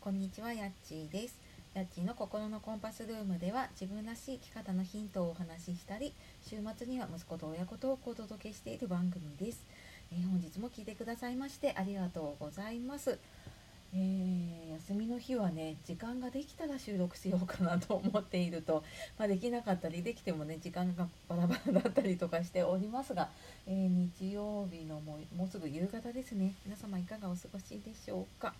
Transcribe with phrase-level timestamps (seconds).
[0.00, 1.36] こんにちは、やっちーです。
[1.74, 9.60] やっちーの心のコンパスルームでは自分らしい生き方のヒントをお話ししたり、週末には息子と親子トークをお届けしている番組です。
[10.12, 13.18] えー本日も聞いてくださいましてありがとうございます。
[13.92, 18.84] えー休みの日はね時間ができたら収録しようかなと思っていると、
[19.18, 23.28] まあ、できなかったりできてもね時間がバラバラだったりとかしておりますが、
[23.66, 28.54] えー日曜日のももうすぐ夕方ですね皆様いかがお過ごしでしょうか、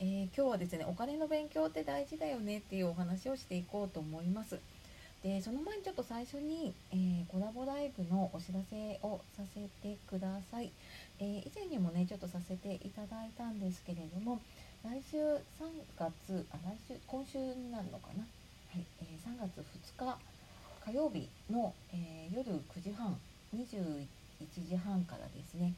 [0.00, 4.58] えー今日はですねお金の勉強って大事だよねっていうお話をしていこうと思います。
[5.24, 10.70] でその前にちょっと最初に、えーコラボライブのお知らせをさせてください、
[11.18, 14.40] えー以前にもねちょっとさせていただいたんですけれども
[14.84, 15.38] 来週3
[15.98, 19.58] 月あ来週今週になるのかな、はいえ3月
[19.98, 20.18] 2日
[20.86, 23.18] 火曜日の、え夜9時半
[23.56, 24.06] 21
[24.68, 25.74] 時半からですね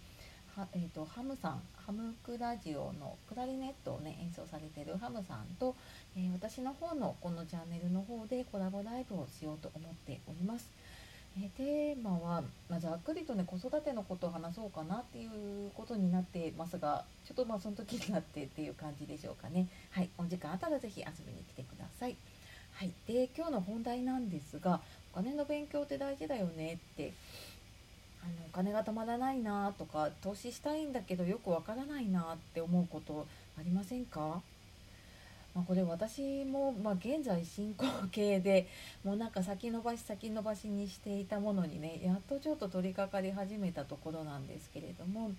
[0.61, 5.75] は、えー、とハムさんハムクラジオのクラリネットをね演奏されてるハムさんと、
[6.17, 10.71] えー私の方のこのチャンネルの方でコラボライブをしようと思っております。
[11.37, 22.17] えーテーマは、まあ、ざっくりとね子育てのことを話そうかなっていうことになってますがちょっとまあその時になってっていう感じでしょうかねはいお時間あったらぜひ遊びに来てください
[22.73, 24.81] はいで今日の本題なんですが
[25.13, 27.13] お金の勉強って大事だよねって
[28.23, 33.27] あのお金がたまらないなとか投資したいんだけどよくわからないなって思うこと
[33.59, 34.43] ありませんか？
[35.53, 38.69] まあ、これ私も、まあ、現在進行形で
[39.03, 45.33] もうなんか先延ばし先延ばしにしていたものにねやっとちょっと取り掛かり始めたところなんですけれども、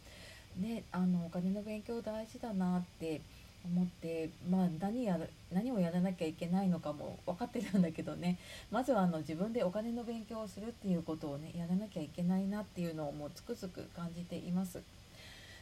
[0.58, 3.22] ね、あのお金の勉強大事だなって
[3.66, 8.40] 思って、まあ、何やる何をやらなきゃいけないのかも分かってるんだけどね
[8.72, 14.82] まずはあの自分でお金の勉強をするっていうことをねやらなきゃいけないなっていうのをもうつくづく感じています。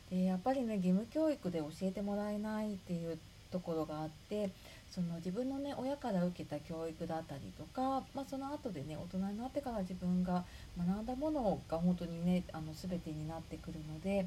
[0.09, 3.19] でやっぱりね義務教育で教えてもらえないっていう
[3.51, 4.49] ところがあって
[4.89, 10.43] その自分のね親から受けた教育だったりとか、まあ、その後でね大人になってから自分が
[10.77, 14.25] 学んだものが本当にねあの全てになってくるのでやっ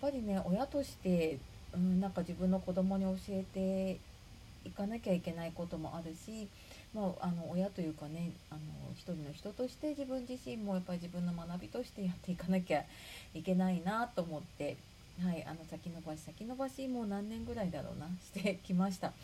[0.00, 1.38] ぱりね親として、
[1.74, 3.98] うん、なんか自分の子供に教えて
[4.66, 6.48] いかなきゃいけないこともあるし、
[6.94, 8.60] まあ、あの親というかねあの
[8.94, 12.82] 一人の人として自分自身もやっぱり自分の学びとしてやっていかなきゃ
[13.34, 14.76] いけないなと思って。
[15.24, 19.14] はい、あの先延ばし先延ばしもう何年ぐらいだろうな してきました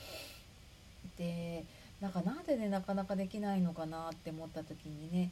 [1.18, 1.64] で
[2.00, 5.30] なんかなんでねなかなかできないのかなって思った時にね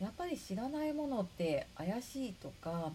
[0.00, 2.90] やっぱり知らないものって怪しいとか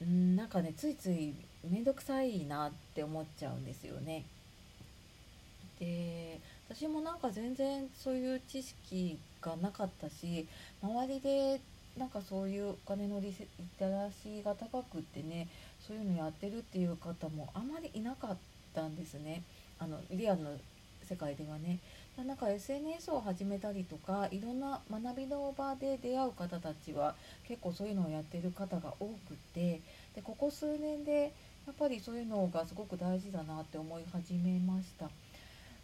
[0.00, 1.34] うんなんかねついつい
[1.68, 4.24] 面倒くさいなって思っちゃうんですよね。
[5.78, 10.46] で私もなんか全然そういう知識がなかったし
[10.82, 11.60] 周りで
[11.98, 13.34] なんかそういうお金のリリ
[13.78, 15.48] テラシーが高くってね
[15.86, 18.36] そういうのやってるっていう方もあまりいなかっ
[18.74, 19.42] たんですね。
[19.78, 20.50] あのリアルの
[21.08, 21.78] 世界ではね。
[22.24, 27.14] なんか SNS を始めたりとかいろんな学びの場で出会う方たちは
[27.46, 29.80] 結構そういうのをやってる方が多くて
[30.14, 31.32] でここ数年で
[31.66, 35.08] やっぱりそういうのがすごく大事だなって思い始めました。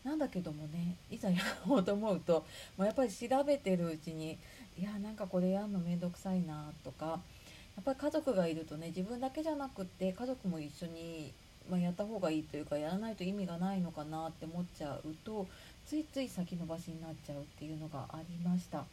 [0.05, 2.45] なんだけどもねいざやろうと思うと
[2.77, 4.39] もうやっぱり調べてるうちに
[4.79, 11.33] いやなんかこれやるのめんどくさいなとかやっぱり家族がいるとね自分だけじゃなくって家族も一緒に、
[11.71, 15.47] まあ、やった方がいいというかやらないと意味がないのかなって思っちゃうと
[15.87, 18.85] ついつい先延ばしになっちゃうっていうのがありました。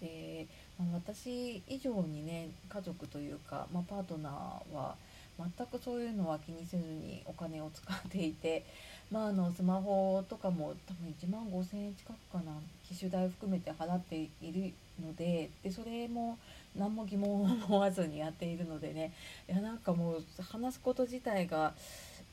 [0.00, 0.46] で、
[0.78, 4.96] まあ私以上にね家族というか、まあ、パートナーは
[5.38, 8.64] 全くそういうのは気にせずにお金を使っていて、
[9.10, 12.52] まあ、あのスマホとかも多分1万5,000円近くかな
[12.86, 16.38] 機種代含めて払っているのででそれも
[16.76, 19.12] 何も疑問を思わずにやっているのでね
[19.48, 21.72] いやなんかもう話すこと自体が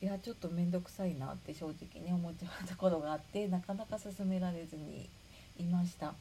[0.02, 5.08] いやちょっと面倒くさいなって正直ね思っちゃうところがあってなかなか進められずに
[5.58, 6.12] いました。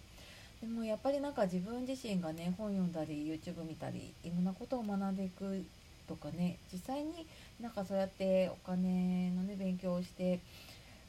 [0.62, 5.64] でもやっぱりなんか自分自身がね本読んだり YouTube 見たりいろんなことを学んでいく
[6.08, 7.28] とかね実際に
[7.60, 10.40] なんかそうやってお金のね勉強をして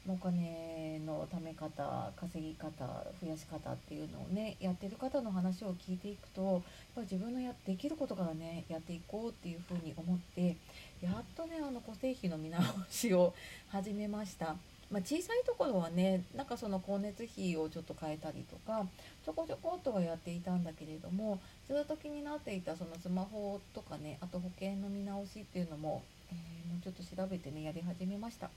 [0.09, 2.85] お金のため方稼ぎ方
[3.21, 6.61] 増やし方っていうのをねやってる方の話を聞いていくとやっ
[6.95, 10.55] ぱり自分のやできることからねやっていこうっていうふうに思って
[11.01, 13.33] やっとねあの固定費の見直しを
[13.69, 14.55] 始めました。
[14.89, 18.85] まあ、小さいところはねなんかその光熱費をちょっと変えたりとか
[19.25, 28.49] ちょこちょこっとはやっていたんだけれどもずっと気になっていたそのスマホとかねあと保険の見直しっていうのも、えーもうちょっと調べてねやり始めました。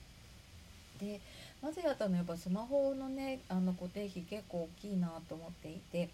[1.00, 1.20] で
[1.62, 2.16] まずやったの？
[2.16, 6.10] やっぱスマホのねあの固定費結構大きいなと思っていて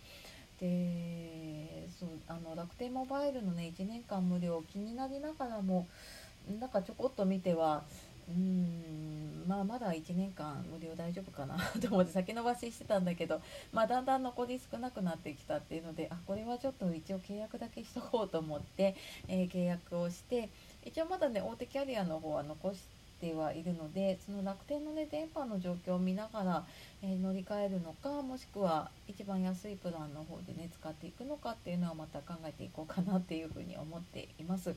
[0.61, 5.87] でそうあの楽天モバイルのね1年間無料気になりながらも
[6.61, 7.83] なんかちょこっと見ては
[8.29, 13.41] うんまあまだ1年間無料大丈夫かな と思って先延ばししてたんだけど、
[13.73, 18.97] まあ、だんだん残り少なくなってきたっていうのであこれはちょっと一応契約だけしとこうと思って、
[19.29, 20.49] えー、契約をして
[20.85, 22.81] 一応まだね大手キャリアの方は残し
[23.21, 26.67] てはいるのでその楽天のね電波の状況を見ながら、
[27.03, 34.75] えー、乗り換えるのかもしくは一番安いプランの方でね使っていくのかっていうのはまた考えていこうかなっていうふうに思っています。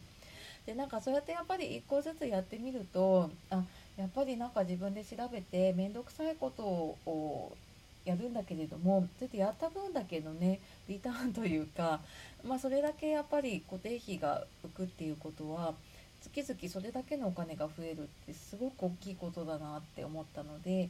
[0.66, 3.64] でなんかそうやってやっぱり1個ずつやってみるとあ
[3.98, 7.58] やっぱりなんか自分で調べて面倒くさいことを
[8.06, 12.00] やるんだけれどもそれでやった分だけのねリターンというか、
[12.48, 15.74] まあ、それだけやっぱり固定費が浮くっていうことは
[16.22, 20.90] 月々それだけのお金が増えるってすごく大きいことだなって思ったので、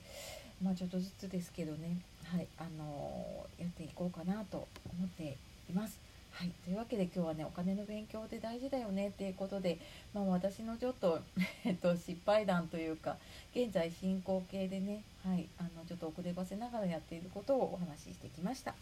[0.64, 4.68] まあ、ちょっとずつですけどね、はいあのー、やっていこうかなと
[4.98, 5.38] 思って
[5.70, 6.09] います。
[6.32, 9.78] はい、というわけで今日はねお金の勉強で大事だよねっていうことで、
[10.14, 11.20] まあ、私のちょっと
[11.66, 13.18] えっと、失敗談というか
[13.54, 18.74] 現在進行形でね、はい、あのちょっと遅ればせながらやっていることをお話ししてきました、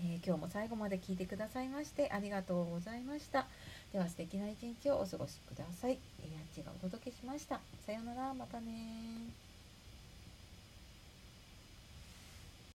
[0.00, 3.46] えー、今日も最後まで聞いてくださいましてありがとうございました。
[3.92, 7.60] では素敵な一日をお過ごしください、えー、あっちがお届けしました。
[7.86, 9.47] さようならまたね